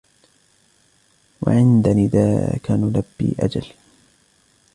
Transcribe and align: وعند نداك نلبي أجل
وعند 1.41 1.87
نداك 1.89 2.71
نلبي 2.71 3.35
أجل 3.39 3.67